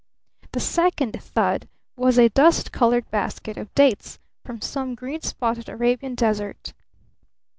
[0.53, 6.15] The second thud was a dust colored basket of dates from some green spotted Arabian
[6.15, 6.73] desert.